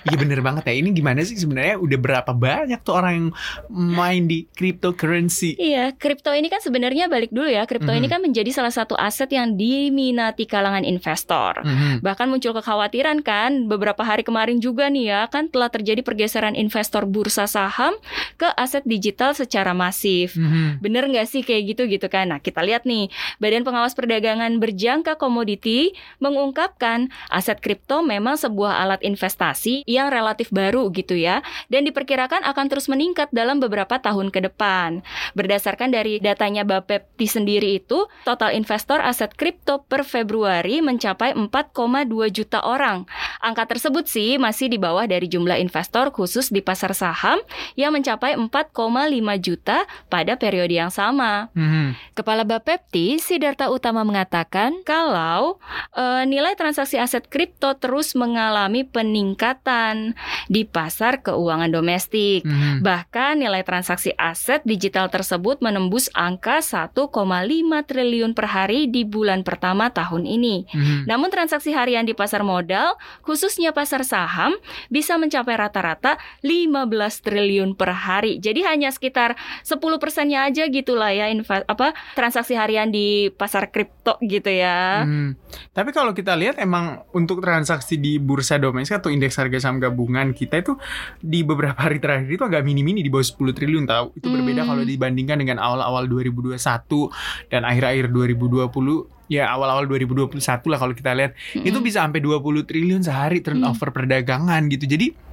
Iya 0.00 0.16
bener 0.16 0.40
banget 0.40 0.64
ya. 0.64 0.74
Ini 0.74 0.90
gimana 0.90 1.20
sih 1.20 1.36
sebenarnya 1.36 1.76
udah 1.76 1.98
berapa 1.98 2.32
banyak 2.32 2.80
tuh 2.80 2.94
orang 2.94 3.12
yang 3.12 3.28
main 3.68 4.24
di 4.24 4.48
cryptocurrency? 4.50 5.56
Iya, 5.56 5.92
kripto 5.92 6.32
ini 6.32 6.48
kan 6.48 6.58
sebenarnya 6.58 7.06
balik 7.06 7.30
dulu 7.30 7.46
ya. 7.46 7.64
Kripto 7.64 7.92
ini 7.92 8.06
Mhm. 8.06 8.12
kan 8.12 8.20
menjadi 8.22 8.50
salah 8.50 8.72
satu 8.72 8.96
aset 8.96 9.28
yang 9.28 9.54
diminati 9.54 10.44
kalangan 10.44 10.82
investor. 10.82 11.60
Mhm. 11.60 12.00
Bahkan 12.00 12.26
muncul 12.26 12.52
kekhawatiran 12.54 13.20
kan 13.20 13.66
beberapa 13.66 14.00
hari 14.00 14.22
kemarin 14.22 14.58
juga 14.58 14.88
nih 14.88 15.04
ya 15.06 15.20
kan 15.26 15.48
telah 15.48 15.68
terjadi 15.68 16.00
pergeseran 16.00 16.54
investor 16.54 17.04
bursa 17.04 17.44
saham 17.44 17.92
ke 18.36 18.48
aset 18.56 18.82
digital 18.84 19.32
secara 19.32 19.72
masif. 19.72 20.34
Mhm. 20.34 20.80
Bener 20.80 21.04
nggak 21.06 21.26
sih 21.26 21.42
kayak 21.42 21.76
gitu 21.76 21.82
gitu 21.86 22.08
kan? 22.08 22.30
Nah 22.30 22.40
kita 22.40 22.62
lihat 22.62 22.82
nih, 22.82 23.12
Badan 23.36 23.62
Pengawas 23.62 23.92
Perdagangan 23.92 24.56
Berjangka 24.56 25.09
Komoditi 25.16 25.94
mengungkapkan 26.18 27.08
aset 27.30 27.62
kripto 27.62 28.02
memang 28.02 28.36
sebuah 28.36 28.82
alat 28.84 29.00
investasi 29.00 29.86
yang 29.86 30.10
relatif 30.12 30.50
baru 30.50 30.90
gitu 30.92 31.16
ya, 31.16 31.40
dan 31.72 31.86
diperkirakan 31.86 32.42
akan 32.44 32.66
terus 32.68 32.90
meningkat 32.90 33.30
dalam 33.30 33.62
beberapa 33.62 33.98
tahun 33.98 34.28
ke 34.34 34.50
depan. 34.50 35.02
Berdasarkan 35.34 35.94
dari 35.94 36.18
datanya 36.18 36.66
Bapepti 36.66 37.26
sendiri 37.26 37.80
itu, 37.80 38.06
total 38.26 38.52
investor 38.54 39.00
aset 39.00 39.32
kripto 39.34 39.82
per 39.86 40.02
Februari 40.04 40.82
mencapai 40.84 41.32
4,2 41.34 42.30
juta 42.30 42.60
orang. 42.62 43.06
Angka 43.40 43.70
tersebut 43.70 44.04
sih 44.10 44.36
masih 44.36 44.68
di 44.68 44.76
bawah 44.76 45.06
dari 45.06 45.30
jumlah 45.30 45.56
investor 45.56 46.12
khusus 46.12 46.50
di 46.52 46.60
pasar 46.60 46.92
saham 46.92 47.40
yang 47.78 47.94
mencapai 47.94 48.36
4,5 48.36 49.38
juta 49.40 49.86
pada 50.10 50.36
periode 50.36 50.74
yang 50.74 50.92
sama. 50.92 51.48
Mhm. 51.54 52.16
Kepala 52.16 52.42
Bapepti, 52.44 53.16
Sidarta 53.22 53.70
Utama 53.72 54.02
mengatakan 54.02 54.82
kalau 55.00 55.56
eh, 55.96 56.24
nilai 56.28 56.52
transaksi 56.60 57.00
aset 57.00 57.24
kripto 57.32 57.72
terus 57.80 58.12
mengalami 58.12 58.84
peningkatan 58.84 60.12
di 60.52 60.68
pasar 60.68 61.24
keuangan 61.24 61.72
domestik. 61.72 62.44
Mhm. 62.44 62.84
Bahkan 62.84 63.40
nilai 63.40 63.64
transaksi 63.64 64.12
aset 64.20 64.60
digital 64.68 65.08
tersebut 65.08 65.64
menembus 65.64 66.12
angka 66.12 66.60
1,5 66.60 67.80
triliun 67.88 68.36
per 68.36 68.52
hari 68.52 68.92
di 68.92 69.08
bulan 69.08 69.40
pertama 69.40 69.88
tahun 69.88 70.28
ini. 70.28 70.68
Mhm. 70.68 71.08
Namun 71.08 71.32
transaksi 71.32 71.72
harian 71.72 72.04
di 72.04 72.12
pasar 72.12 72.44
modal, 72.44 73.00
khususnya 73.24 73.72
pasar 73.72 74.04
saham, 74.04 74.52
bisa 74.92 75.16
mencapai 75.16 75.56
rata-rata 75.56 76.20
15 76.44 77.24
triliun 77.24 77.72
per 77.72 77.96
hari. 77.96 78.36
Jadi 78.36 78.60
hanya 78.68 78.92
sekitar 78.92 79.38
10 79.64 79.96
persennya 79.96 80.44
aja 80.44 80.68
gitulah 80.68 81.08
ya 81.08 81.32
apa 81.64 81.96
transaksi 82.12 82.52
harian 82.52 82.92
di 82.92 83.32
pasar 83.32 83.72
kripto 83.72 84.20
gitu 84.20 84.50
ya. 84.50 84.89
Hmm. 85.04 85.30
Tapi 85.70 85.90
kalau 85.90 86.12
kita 86.12 86.34
lihat 86.34 86.58
emang 86.58 87.04
untuk 87.10 87.40
transaksi 87.40 87.96
di 87.96 88.18
bursa 88.18 88.58
domestik 88.58 89.00
atau 89.00 89.10
indeks 89.10 89.38
harga 89.38 89.58
saham 89.62 89.78
gabungan 89.78 90.34
kita 90.34 90.60
itu 90.60 90.74
di 91.18 91.42
beberapa 91.42 91.78
hari 91.78 91.98
terakhir 92.02 92.28
itu 92.28 92.44
agak 92.44 92.62
mini-mini 92.62 93.00
di 93.00 93.10
bawah 93.10 93.24
10 93.24 93.56
triliun 93.56 93.84
tahu. 93.86 94.16
Itu 94.18 94.28
berbeda 94.28 94.62
Hmm. 94.62 94.70
kalau 94.74 94.84
dibandingkan 94.84 95.36
dengan 95.40 95.56
awal-awal 95.62 96.04
2021 96.10 97.08
dan 97.48 97.62
akhir-akhir 97.64 98.10
2020 98.10 99.06
ya 99.30 99.46
awal-awal 99.46 99.86
2021 99.86 100.34
lah 100.66 100.78
kalau 100.82 100.90
kita 100.90 101.14
lihat 101.14 101.38
itu 101.54 101.70
Mm-mm. 101.70 101.86
bisa 101.86 102.02
sampai 102.02 102.18
20 102.18 102.66
triliun 102.66 103.02
sehari 103.06 103.38
turnover 103.38 103.94
perdagangan 103.94 104.66
gitu. 104.66 104.90
Jadi 104.90 105.29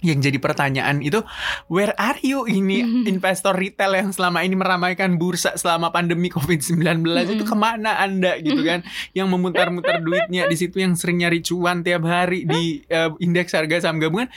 yang 0.00 0.18
jadi 0.20 0.36
pertanyaan 0.40 1.04
itu 1.04 1.20
where 1.68 1.92
are 2.00 2.16
you 2.24 2.44
ini 2.48 2.84
investor 3.12 3.52
retail 3.52 3.92
yang 3.96 4.10
selama 4.12 4.40
ini 4.44 4.56
meramaikan 4.56 5.20
bursa 5.20 5.54
selama 5.56 5.92
pandemi 5.92 6.32
COVID-19 6.32 7.04
itu 7.26 7.44
ke 7.44 7.56
mana 7.56 8.00
Anda 8.00 8.40
gitu 8.40 8.60
kan 8.64 8.84
yang 9.12 9.28
memutar-mutar 9.28 10.00
duitnya 10.00 10.48
di 10.48 10.56
situ 10.56 10.80
yang 10.80 10.96
sering 10.96 11.20
nyari 11.20 11.44
cuan 11.44 11.84
tiap 11.84 12.04
hari 12.08 12.48
di 12.48 12.80
eh, 12.88 13.10
indeks 13.20 13.52
harga 13.52 13.88
saham 13.88 14.00
gabungan 14.00 14.28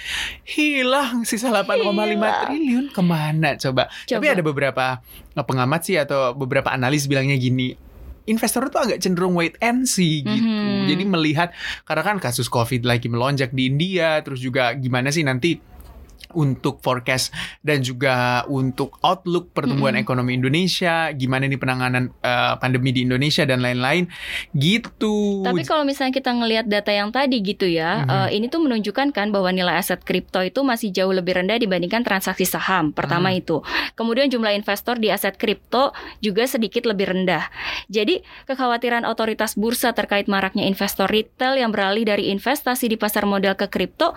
hilang 0.43 1.24
sisa 1.24 1.50
8,5 1.50 1.79
Hilang. 1.84 2.36
triliun 2.48 2.86
ke 2.91 3.01
mana 3.01 3.55
coba. 3.55 3.88
Tapi 4.08 4.25
Coba. 4.25 4.36
ada 4.36 4.43
beberapa 4.43 4.86
pengamat 5.34 5.82
sih 5.86 5.98
atau 5.98 6.36
beberapa 6.38 6.70
analis 6.70 7.08
bilangnya 7.10 7.38
gini 7.39 7.92
investor 8.25 8.72
itu 8.72 8.77
agak 8.80 9.00
cenderung 9.03 9.36
wait 9.36 9.60
and 9.60 9.84
see 9.88 10.24
gitu. 10.24 10.48
Mhm. 10.48 10.88
Jadi 10.88 11.03
melihat 11.03 11.50
karena 11.84 12.03
kan 12.03 12.18
kasus 12.20 12.48
Covid 12.48 12.88
lagi 12.88 13.12
melonjak 13.12 13.51
di 13.51 13.68
India, 13.68 14.24
terus 14.24 14.39
juga 14.39 14.72
gimana 14.75 15.12
sih 15.12 15.24
nanti 15.27 15.73
untuk 16.32 16.80
forecast 16.80 17.36
dan 17.60 17.84
juga 17.84 18.48
untuk 18.48 18.96
outlook 19.03 19.51
pertumbuhan 19.51 20.00
Mm-mm. 20.00 20.06
ekonomi 20.08 20.32
Indonesia, 20.39 21.12
gimana 21.12 21.46
nih 21.46 21.60
penanganan 21.60 22.15
eh, 22.24 22.53
pandemi 22.58 22.96
di 22.96 23.03
Indonesia 23.03 23.44
dan 23.44 23.60
lain-lain 23.60 24.08
gitu. 24.56 25.44
Tapi 25.44 25.68
kalau 25.68 25.84
misalnya 25.84 26.15
kita 26.15 26.32
ngelihat 26.32 26.65
data 26.72 26.92
yang 26.94 27.12
tadi 27.12 27.44
gitu 27.44 27.68
ya, 27.68 28.06
Mhm. 28.06 28.10
eh, 28.10 28.30
ini 28.39 28.46
tuh 28.48 28.62
menunjukkan 28.63 29.12
kan 29.12 29.30
bahwa 29.34 29.51
nilai 29.51 29.75
aset 29.75 30.00
kripto 30.01 30.39
itu 30.39 30.63
masih 30.63 30.89
jauh 30.94 31.12
lebih 31.12 31.36
rendah 31.36 31.60
dibandingkan 31.60 32.06
transaksi 32.06 32.48
saham. 32.48 32.96
Pertama 32.96 33.34
Hmm. 33.34 33.39
itu. 33.42 33.58
Kemudian 33.94 34.32
jumlah 34.32 34.53
investor 34.56 34.98
di 34.98 35.12
aset 35.12 35.36
kripto 35.36 35.92
juga 36.22 36.48
sedikit 36.48 36.86
lebih 36.88 37.12
rendah. 37.12 37.50
Jadi 37.92 38.22
kekhawatiran 38.48 39.03
otoritas 39.03 39.58
bursa 39.58 39.92
terkait 39.92 40.30
maraknya 40.30 40.63
investor 40.63 41.10
retail 41.10 41.58
yang 41.60 41.74
beralih 41.74 42.06
dari 42.06 42.30
investasi 42.32 42.88
di 42.88 42.96
pasar 42.96 43.25
modal 43.25 43.58
ke 43.58 43.68
kripto, 43.68 44.13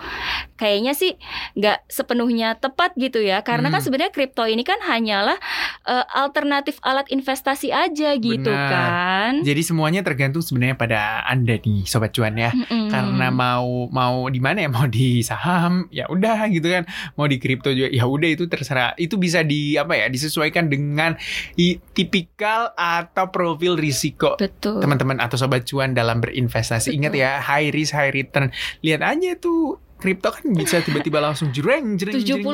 kayaknya 0.55 0.93
sih 0.93 1.17
nggak 1.57 1.89
sepenuhnya 1.97 2.53
tepat 2.55 2.93
gitu 2.95 3.17
ya. 3.17 3.41
Karena 3.41 3.67
kan 3.67 3.81
Hmm. 3.81 3.85
sebenarnya 3.89 4.11
kripto 4.11 4.45
ini 4.45 4.61
kan 4.61 4.77
hanyalah 4.79 5.37
eh, 5.83 6.05
alternatif 6.13 6.77
alat 6.81 7.07
investasi 7.07 7.71
aja 7.71 8.13
gitu 8.13 8.45
Benar. 8.45 8.69
kan. 8.69 9.33
Jadi 9.41 9.61
semuanya 9.61 10.01
tergantung 10.01 10.39
sebenarnya 10.39 10.75
pada 10.75 10.99
Anda 11.23 11.57
nih 11.57 11.83
sobat 11.83 12.11
cuan 12.11 12.35
ya. 12.35 12.53
Mm-mm. 12.53 12.87
karena 12.87 13.27
mau 13.29 13.87
mau 13.87 14.27
di 14.27 14.37
mana 14.37 14.59
ya 14.59 14.69
mau 14.69 14.85
di 14.85 15.21
saham 15.21 15.87
ya 15.89 16.05
udah 16.05 16.45
gitu 16.49 16.67
kan 16.67 16.83
mau 17.13 17.25
di 17.25 17.37
kripto 17.37 17.69
juga 17.69 17.87
ya 17.87 18.03
udah 18.03 18.27
itu 18.27 18.45
terserah 18.45 18.91
itu 18.95 19.15
bisa 19.15 19.41
di 19.41 19.73
apa 19.73 19.95
ya 19.95 20.05
disesuaikan 20.07 20.67
dengan 20.67 21.15
i- 21.55 21.79
tipikal 21.91 22.73
atau 22.73 23.29
profil 23.29 23.73
risiko 23.73 24.35
Betul. 24.35 24.79
teman-teman 24.79 25.17
atau 25.17 25.35
sobat 25.35 25.63
cuan 25.63 25.91
dalam 25.91 26.19
berinvestasi 26.19 26.91
ingat 26.91 27.11
Betul. 27.11 27.23
ya 27.23 27.31
high 27.39 27.69
risk 27.69 27.93
high 27.93 28.11
return 28.11 28.51
lihat 28.81 29.01
aja 29.01 29.33
tuh 29.35 29.79
kripto 29.97 30.29
kan 30.29 30.45
bisa 30.51 30.77
tiba-tiba 30.79 31.17
langsung 31.17 31.49
jreng 31.49 31.95
jreng 31.95 32.13
70% 32.13 32.53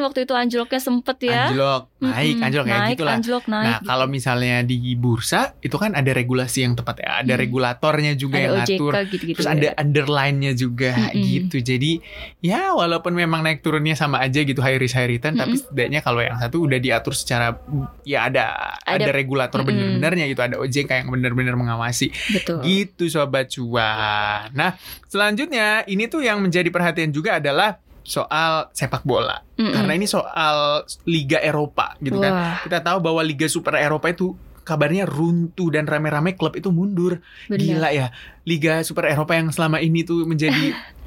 waktu 0.00 0.18
itu 0.22 0.34
anjloknya 0.34 0.78
sempet 0.78 1.16
ya. 1.22 1.46
anjlok 1.46 1.82
naik 1.98 2.34
Mm-mm, 2.34 2.46
anjlok 2.46 2.64
kayak 2.64 2.82
gitulah 2.90 3.14
Anjlok 3.14 3.44
naik. 3.46 3.64
Nah, 3.64 3.78
kalau 3.82 4.06
misalnya 4.06 4.56
di 4.60 4.76
bursa 4.94 5.40
itu 5.58 5.76
kan 5.76 5.92
ada 5.92 6.10
regulasi 6.10 6.62
yang 6.62 6.72
tepat 6.72 6.96
ya, 6.98 7.10
ada 7.20 7.30
Hmm. 7.30 7.40
regulatornya 7.40 8.12
juga 8.14 8.34
ada 8.34 8.42
yang 8.42 8.54
OJK 8.56 8.70
ngatur. 8.72 8.92
gitu-gitu. 9.06 9.36
Terus 9.36 9.46
ya. 9.46 9.54
ada 9.54 9.68
underline-nya 9.76 10.52
juga 10.52 10.92
Mm-mm. 10.92 11.22
gitu. 11.22 11.56
Jadi 11.60 11.92
ya 12.40 12.72
walaupun 12.72 13.12
memang 13.12 13.40
naik 13.40 13.60
turunnya 13.60 13.94
sama 13.94 14.18
aja 14.18 14.40
gitu 14.40 14.58
high 14.58 14.76
risk 14.76 14.94
high 14.94 15.06
return, 15.08 15.34
tapi 15.34 15.54
Mm-mm. 15.54 15.62
setidaknya 15.62 16.00
kalau 16.00 16.20
yang 16.20 16.36
satu 16.36 16.56
udah 16.60 16.78
diatur 16.78 17.12
secara 17.12 17.54
ya 18.02 18.24
ada 18.24 18.44
ada, 18.80 19.04
Ada- 19.04 19.12
regulator 19.12 19.60
Mm-mm. 19.60 19.68
bener-benernya 19.70 20.24
gitu, 20.26 20.40
ada 20.40 20.56
OJK 20.56 20.90
yang 20.96 21.08
bener-bener 21.08 21.54
mengawasi. 21.54 22.10
Betul. 22.30 22.62
Gitu 22.62 23.06
sobat 23.06 23.46
cuan. 23.48 24.48
Nah, 24.52 24.74
selanjutnya 25.06 25.84
ini 25.84 26.06
tuh 26.06 26.20
yang 26.20 26.40
menjadi 26.40 26.72
perhatian 26.80 27.12
juga 27.12 27.36
adalah 27.36 27.76
soal 28.00 28.72
sepak 28.72 29.04
bola. 29.04 29.44
Mm-mm. 29.60 29.76
Karena 29.76 29.92
ini 29.92 30.08
soal 30.08 30.88
Liga 31.04 31.36
Eropa 31.38 31.94
gitu 32.00 32.16
kan. 32.16 32.32
Wah, 32.32 32.56
Kita 32.64 32.80
tahu 32.80 32.98
bahwa 33.04 33.20
Liga 33.20 33.44
Super 33.46 33.76
Eropa 33.76 34.08
itu 34.08 34.32
kabarnya 34.64 35.04
runtuh 35.04 35.68
dan 35.68 35.84
rame-rame 35.84 36.32
klub 36.32 36.56
itu 36.56 36.72
mundur. 36.72 37.20
benar. 37.46 37.60
Gila 37.60 37.88
ya. 37.92 38.06
Liga 38.48 38.80
Super 38.80 39.12
Eropa 39.12 39.36
yang 39.36 39.52
selama 39.52 39.78
ini 39.78 40.00
tuh 40.02 40.24
menjadi 40.24 40.72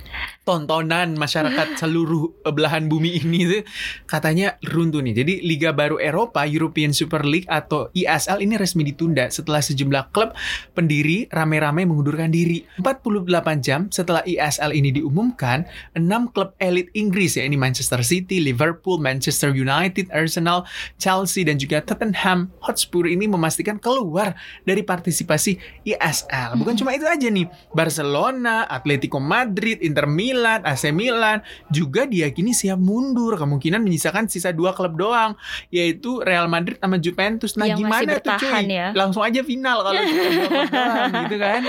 tontonan 0.44 1.16
masyarakat 1.16 1.74
seluruh 1.82 2.44
belahan 2.44 2.92
bumi 2.92 3.24
ini 3.24 3.40
tuh 3.50 3.64
katanya 4.06 4.60
runtuh 4.64 5.00
nih. 5.00 5.16
Jadi 5.24 5.34
Liga 5.44 5.72
Baru 5.72 5.98
Eropa 6.00 6.44
European 6.44 6.92
Super 6.92 7.24
League 7.24 7.48
atau 7.48 7.90
ESL 7.96 8.44
ini 8.44 8.60
resmi 8.60 8.84
ditunda 8.84 9.28
setelah 9.32 9.64
sejumlah 9.64 10.12
klub 10.12 10.36
pendiri 10.76 11.32
rame-rame 11.32 11.88
mengundurkan 11.88 12.30
diri. 12.30 12.68
48 12.80 13.64
jam 13.64 13.88
setelah 13.90 14.22
ESL 14.28 14.76
ini 14.76 14.92
diumumkan, 14.92 15.64
6 15.96 16.36
klub 16.36 16.54
elit 16.60 16.92
Inggris 16.94 17.40
ya 17.40 17.48
ini 17.48 17.56
Manchester 17.56 18.04
City, 18.04 18.44
Liverpool, 18.44 19.00
Manchester 19.00 19.56
United, 19.56 20.12
Arsenal, 20.12 20.68
Chelsea 21.00 21.48
dan 21.48 21.56
juga 21.56 21.80
Tottenham 21.80 22.52
Hotspur 22.60 23.08
ini 23.08 23.26
memastikan 23.26 23.80
keluar 23.80 24.36
dari 24.68 24.84
partisipasi 24.84 25.58
ESL. 25.88 26.60
Bukan 26.60 26.76
cuma 26.76 26.92
itu 26.92 27.08
aja 27.08 27.28
nih, 27.32 27.48
Barcelona, 27.72 28.68
Atletico 28.68 29.24
Madrid, 29.24 29.80
Inter 29.80 30.06
Milan, 30.06 30.33
AC 30.42 30.90
Milan 30.90 31.46
juga 31.70 32.10
diyakini 32.10 32.52
siap 32.52 32.82
mundur. 32.82 33.38
Kemungkinan 33.38 33.82
menyisakan 33.82 34.26
sisa 34.26 34.50
dua 34.50 34.74
klub 34.74 34.98
doang, 34.98 35.38
yaitu 35.70 36.20
Real 36.26 36.50
Madrid 36.50 36.82
sama 36.82 36.98
Juventus. 36.98 37.54
Nah, 37.54 37.70
Yang 37.70 37.86
masih 37.86 38.06
gimana 38.10 38.14
tuh 38.18 38.38
cuy? 38.42 38.64
ya. 38.66 38.88
Langsung 38.98 39.22
aja 39.22 39.42
final 39.46 39.78
kalau 39.84 40.02
doang, 40.10 41.12
gitu 41.30 41.38
kan? 41.38 41.62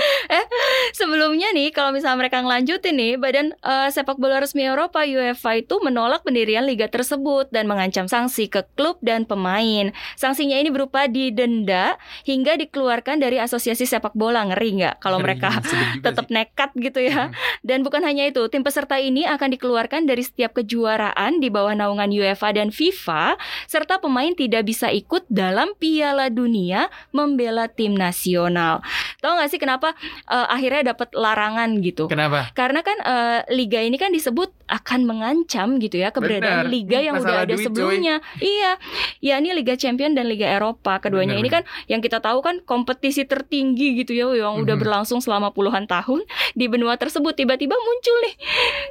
Sebelumnya 0.95 1.51
nih, 1.51 1.69
kalau 1.75 1.91
misalnya 1.91 2.17
mereka 2.25 2.39
ngelanjutin 2.39 2.95
nih, 2.95 3.13
Badan 3.19 3.51
eh, 3.51 3.89
Sepak 3.91 4.15
Bola 4.15 4.39
Resmi 4.39 4.63
Eropa 4.63 5.03
UEFA 5.03 5.59
itu 5.59 5.75
menolak 5.83 6.23
pendirian 6.23 6.63
liga 6.63 6.87
tersebut 6.87 7.51
dan 7.51 7.67
mengancam 7.67 8.07
sanksi 8.07 8.47
ke 8.47 8.63
klub 8.73 8.97
dan 9.03 9.27
pemain. 9.27 9.91
Sanksinya 10.15 10.55
ini 10.55 10.71
berupa 10.71 11.05
didenda 11.05 11.99
hingga 12.23 12.55
dikeluarkan 12.55 13.19
dari 13.19 13.37
asosiasi 13.37 13.83
sepak 13.83 14.15
bola. 14.15 14.47
Ngeri 14.47 14.81
nggak 14.81 14.95
kalau 15.03 15.19
mereka 15.19 15.51
tetap 16.05 16.31
nekat 16.31 16.71
gitu 16.77 17.03
ya. 17.03 17.33
Dan 17.65 17.83
bukan 17.83 18.01
hanya 18.05 18.23
itu, 18.25 18.45
tim 18.55 18.63
peserta 18.63 18.95
ini 18.95 19.27
akan 19.27 19.51
dikeluarkan 19.51 20.07
dari 20.07 20.23
setiap 20.23 20.55
kejuaraan 20.55 21.43
di 21.43 21.51
bawah 21.51 21.75
naungan 21.75 22.07
UEFA 22.07 22.55
dan 22.55 22.71
FIFA, 22.71 23.35
serta 23.67 23.99
pemain 23.99 24.31
tidak 24.31 24.63
bisa 24.63 24.87
ikut 24.87 25.27
dalam 25.27 25.75
Piala 25.75 26.31
Dunia 26.31 26.87
membela 27.11 27.67
tim 27.67 27.91
nasional. 27.91 28.79
Tahu 29.19 29.35
nggak 29.35 29.49
sih 29.51 29.59
kenapa 29.59 29.91
uh, 30.31 30.47
akhirnya 30.47 30.95
dapat 30.95 31.11
larangan 31.11 31.83
gitu? 31.83 32.07
Kenapa? 32.07 32.55
Karena 32.55 32.79
kan 32.79 32.95
uh, 33.03 33.39
liga 33.51 33.83
ini 33.83 33.99
kan 33.99 34.15
disebut 34.15 34.55
akan 34.65 35.03
mengancam 35.05 35.77
gitu 35.77 35.99
ya 35.99 36.09
keberadaan 36.09 36.65
Bener. 36.65 36.71
liga 36.71 36.97
yang 37.03 37.19
Masalah 37.19 37.43
udah 37.43 37.45
ada 37.45 37.53
duit, 37.53 37.65
sebelumnya. 37.67 38.15
Iya, 38.39 38.71
ya 39.19 39.33
ini 39.37 39.51
Liga 39.53 39.75
Champion 39.75 40.15
dan 40.15 40.25
Liga 40.25 40.47
Eropa. 40.47 40.97
Keduanya 40.97 41.35
Bener, 41.37 41.43
ini 41.43 41.49
kan 41.51 41.63
yang 41.85 41.99
kita 41.99 42.17
tahu 42.17 42.39
kan 42.39 42.63
kompetisi 42.63 43.27
tertinggi 43.27 43.99
gitu 43.99 44.15
ya, 44.15 44.31
yang 44.31 44.57
udah 44.57 44.73
Mhm. 44.73 44.81
berlangsung 44.81 45.19
selama 45.19 45.51
puluhan 45.51 45.85
tahun 45.85 46.23
di 46.55 46.65
benua 46.65 46.95
tersebut. 46.95 47.35
Tiba-tiba 47.35 47.75
muncul 47.75 48.17
nih, 48.25 48.33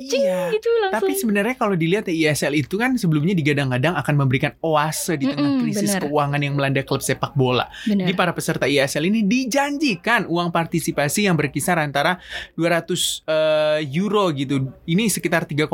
cing 0.01 0.21
Iya. 0.21 0.51
gitu 0.51 0.69
langsung. 0.83 1.01
Tapi 1.01 1.13
sebenarnya 1.15 1.55
kalau 1.55 1.75
dilihat 1.75 2.05
ya 2.07 2.33
ISL 2.33 2.55
itu 2.57 2.75
kan 2.75 2.95
sebelumnya 2.95 3.33
digadang-gadang 3.33 3.95
akan 3.95 4.15
memberikan 4.17 4.53
oase 4.61 5.15
di 5.15 5.27
tengah 5.27 5.51
Mm-mm, 5.51 5.63
krisis 5.63 5.91
benar. 5.93 6.03
keuangan 6.05 6.41
yang 6.41 6.55
melanda 6.55 6.83
klub 6.83 7.01
sepak 7.01 7.33
bola. 7.33 7.67
Benar. 7.85 8.05
Di 8.05 8.13
para 8.13 8.31
peserta 8.31 8.65
ISL 8.65 9.05
ini 9.05 9.23
dijanjikan 9.23 10.27
uang 10.27 10.51
partisipasi 10.51 11.25
yang 11.25 11.35
berkisar 11.35 11.79
antara 11.79 12.19
200 12.55 13.23
eh, 13.25 13.81
euro 13.93 14.31
gitu. 14.31 14.57
Ini 14.85 15.07
sekitar 15.07 15.45
3,49 15.45 15.71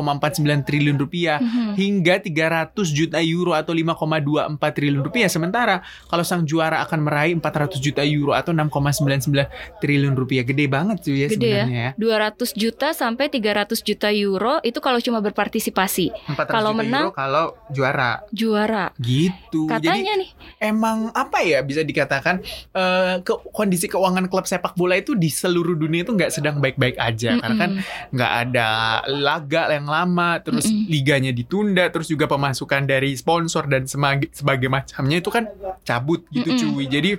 triliun 0.63 0.97
rupiah 0.97 1.39
Mhm. 1.39 1.75
hingga 1.75 2.15
300 2.19 2.91
juta 2.91 3.19
euro 3.21 3.53
atau 3.53 3.73
5,24 3.73 4.71
triliun 4.71 5.01
rupiah. 5.01 5.29
Sementara 5.29 5.81
kalau 6.07 6.23
sang 6.23 6.43
juara 6.43 6.83
akan 6.83 7.01
meraih 7.01 7.35
400 7.35 7.79
juta 7.79 8.03
euro 8.03 8.33
atau 8.33 8.53
6,99 8.53 9.49
triliun 9.79 10.15
rupiah. 10.15 10.43
Gede 10.43 10.67
banget 10.67 11.01
tuh 11.01 11.15
ya 11.15 11.27
Gede 11.27 11.37
ya. 11.47 11.65
sebenarnya 11.65 11.81
ya. 11.81 11.91
200 11.97 12.51
juta 12.53 12.89
sampai 12.93 13.29
300 13.29 13.70
juta 13.77 14.11
euro 14.11 14.59
itu 14.61 14.77
kalau 14.77 14.99
cuma 14.99 15.21
berpartisipasi 15.21 16.11
400 16.29 16.51
Kalau 16.51 16.71
juta 16.71 16.81
menang, 16.81 17.05
euro 17.07 17.15
kalau 17.15 17.47
juara 17.69 18.27
juara. 18.31 18.91
gitu. 18.97 19.71
Jadi 19.71 19.87
Katanya 19.87 20.13
nih, 20.17 20.31
emang 20.59 20.99
apa 21.13 21.39
ya 21.41 21.61
bisa 21.61 21.81
dikatakan 21.81 22.43
eh, 22.71 23.15
ke, 23.21 23.33
kondisi 23.49 23.87
keuangan 23.87 24.27
klub 24.27 24.45
sepak 24.45 24.75
bola 24.75 24.95
itu 24.95 25.15
di 25.15 25.29
seluruh 25.29 25.75
dunia 25.75 26.03
itu 26.03 26.11
nggak 26.11 26.31
sedang 26.31 26.59
baik-baik 26.59 26.97
aja 26.97 27.37
karena 27.37 27.57
kan 27.57 27.71
nggak 28.11 28.33
ada 28.43 28.69
laga 29.07 29.71
yang 29.71 29.85
lama 29.85 30.41
terus 30.41 30.65
Mm-mm. 30.65 30.89
liganya 30.89 31.31
ditunda 31.31 31.87
terus 31.87 32.07
juga 32.07 32.27
pemasukan 32.27 32.83
dari 32.83 33.13
sponsor 33.13 33.67
dan 33.67 33.85
semag- 33.85 34.31
sebagai 34.31 34.67
macamnya 34.67 35.19
itu 35.19 35.29
kan 35.29 35.47
cabut 35.81 36.27
gitu 36.29 36.49
Mm-mm. 36.49 36.61
cuy 36.73 36.85
jadi 36.87 37.11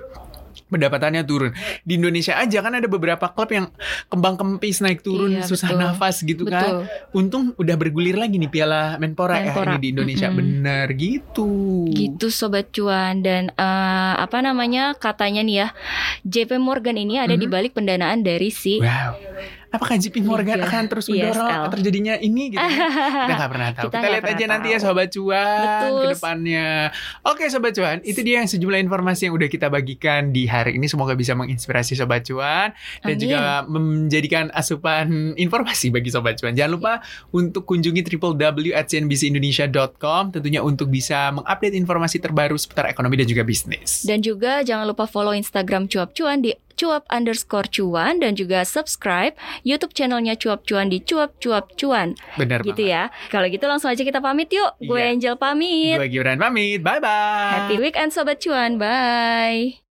pendapatannya 0.67 1.21
turun 1.21 1.51
di 1.81 1.95
Indonesia 1.95 2.35
aja 2.35 2.59
kan 2.59 2.73
ada 2.73 2.85
beberapa 2.85 3.27
klub 3.27 3.49
yang 3.49 3.67
kembang 4.07 4.35
kempis 4.35 4.79
naik 4.79 4.99
turun 4.99 5.33
Iya, 5.33 5.43
susah 5.43 5.69
betul. 5.69 5.81
nafas 5.81 6.15
gitu 6.21 6.43
kan 6.45 6.61
betul. 6.61 6.81
untung 7.13 7.43
udah 7.55 7.75
bergulir 7.75 8.15
lagi 8.15 8.35
nih 8.35 8.47
Piala 8.47 8.95
Menpora, 8.97 9.37
ya 9.37 9.49
Menpora. 9.49 9.71
ini 9.71 9.79
di 9.79 9.89
Indonesia 9.91 10.27
Mm-mm. 10.27 10.39
bener 10.39 10.85
gitu 10.93 11.49
Gitu 11.89 12.27
sobat 12.27 12.69
cuan 12.69 13.19
dan 13.19 13.49
eh, 13.51 14.13
apa 14.15 14.39
namanya 14.39 14.93
katanya 14.93 15.41
nih 15.41 15.55
ya 15.57 15.67
JP 16.23 16.57
Morgan 16.57 16.95
ini 16.95 17.15
ada 17.15 17.33
di 17.33 17.43
Mhm. 17.43 17.51
balik 17.51 17.71
pendanaan 17.73 18.21
dari 18.21 18.49
si 18.49 18.77
Wow. 18.77 19.13
Apakah 19.71 19.95
JP 19.95 20.27
Morgan 20.27 20.59
Liga 20.59 20.67
akan 20.67 20.83
terus 20.91 21.07
mendorong 21.07 21.47
ISL. 21.47 21.71
terjadinya 21.71 22.19
ini 22.19 22.51
gitu? 22.51 22.59
Kita 22.67 23.39
nggak 23.39 23.51
pernah 23.55 23.71
tahu. 23.71 23.87
Kita 23.87 24.03
Kita, 24.03 24.11
lihat 24.11 24.23
aja 24.27 24.35
pernah 24.35 24.51
nanti 24.51 24.67
ya 24.67 24.77
tahu. 24.77 24.85
Sobat 24.91 25.07
Cuan 25.15 25.63
Betul. 25.63 25.95
ke 25.95 26.11
depannya. 26.11 26.91
Oke 27.23 27.47
Sobat 27.47 27.71
Cuan, 27.71 28.03
itu 28.03 28.19
dia 28.19 28.43
yang 28.43 28.51
sejumlah 28.51 28.83
informasi 28.83 29.31
yang 29.31 29.33
udah 29.39 29.47
kita 29.47 29.71
bagikan 29.71 30.35
di 30.35 30.43
hari 30.43 30.75
ini. 30.75 30.91
Semoga 30.91 31.15
bisa 31.15 31.39
menginspirasi 31.39 31.95
Sobat 31.95 32.27
Cuan 32.27 32.75
dan 32.75 33.15
Amin. 33.15 33.23
juga 33.23 33.63
menjadikan 33.63 34.51
asupan 34.51 35.39
informasi 35.39 35.87
bagi 35.87 36.11
Sobat 36.11 36.35
Cuan. 36.35 36.51
Jangan 36.51 36.71
lupa 36.75 36.99
untuk 37.31 37.63
kunjungi 37.63 38.03
www.cnbcindonesia.com 38.11 40.35
tentunya 40.35 40.59
untuk 40.59 40.91
bisa 40.91 41.31
mengupdate 41.31 41.79
informasi 41.79 42.19
terbaru 42.19 42.59
seputar 42.59 42.91
ekonomi 42.91 43.15
dan 43.15 43.27
juga 43.31 43.47
bisnis. 43.47 44.03
Dan 44.03 44.19
juga 44.19 44.67
jangan 44.67 44.83
lupa 44.83 45.07
follow 45.07 45.31
Instagram 45.31 45.87
Cuap 45.87 46.11
Cuan 46.11 46.43
di 46.43 46.51
cuap 46.81 47.05
underscore 47.13 47.69
cuan 47.69 48.17
dan 48.17 48.33
juga 48.33 48.65
subscribe 48.65 49.37
YouTube 49.61 49.93
channelnya 49.93 50.33
Cuap 50.33 50.65
Cuan 50.65 50.89
di 50.89 50.97
Cuap 50.97 51.37
Cuap 51.37 51.77
Cuan 51.77 52.17
Benar 52.41 52.65
gitu 52.65 52.81
ya. 52.81 53.13
Kalau 53.29 53.45
gitu 53.45 53.69
langsung 53.69 53.93
aja 53.93 54.01
kita 54.01 54.17
pamit 54.17 54.49
yuk. 54.49 54.73
Gue 54.81 54.97
Iya. 54.97 55.13
Angel 55.13 55.35
pamit. 55.37 56.01
Gue 56.01 56.09
Gibran 56.09 56.41
pamit. 56.41 56.81
Bye-bye. 56.81 57.51
Happy 57.53 57.75
weekend 57.77 58.09
sobat 58.09 58.41
cuan. 58.41 58.81
Bye. 58.81 59.90